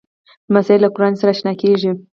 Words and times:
لمسی 0.49 0.75
له 0.81 0.87
قرآنه 0.95 1.17
سره 1.19 1.31
اشنا 1.33 1.53
کېږي. 1.61 1.91